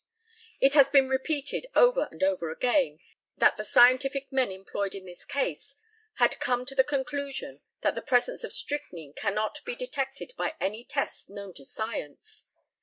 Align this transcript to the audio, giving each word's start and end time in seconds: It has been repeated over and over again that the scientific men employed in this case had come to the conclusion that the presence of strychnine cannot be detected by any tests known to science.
It 0.59 0.73
has 0.73 0.89
been 0.89 1.09
repeated 1.09 1.67
over 1.75 2.07
and 2.09 2.23
over 2.23 2.49
again 2.49 2.97
that 3.37 3.55
the 3.57 3.63
scientific 3.63 4.31
men 4.31 4.51
employed 4.51 4.95
in 4.95 5.05
this 5.05 5.23
case 5.23 5.75
had 6.15 6.39
come 6.39 6.65
to 6.65 6.73
the 6.73 6.83
conclusion 6.83 7.61
that 7.81 7.93
the 7.93 8.01
presence 8.01 8.43
of 8.43 8.51
strychnine 8.51 9.13
cannot 9.13 9.59
be 9.63 9.75
detected 9.75 10.33
by 10.35 10.55
any 10.59 10.83
tests 10.83 11.29
known 11.29 11.53
to 11.53 11.63
science. 11.63 12.47